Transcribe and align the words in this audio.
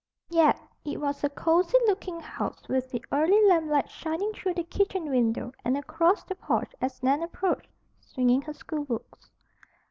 Yet 0.31 0.59
it 0.83 0.99
was 0.99 1.23
a 1.23 1.29
cozy 1.29 1.77
looking 1.85 2.21
house 2.21 2.67
with 2.67 2.89
the 2.89 3.05
early 3.11 3.39
lamplight 3.47 3.87
shining 3.87 4.33
through 4.33 4.55
the 4.55 4.63
kitchen 4.63 5.11
window 5.11 5.51
and 5.63 5.77
across 5.77 6.23
the 6.23 6.33
porch 6.33 6.73
as 6.81 7.03
Nan 7.03 7.21
approached, 7.21 7.69
swinging 7.99 8.41
her 8.41 8.53
schoolbooks. 8.53 9.29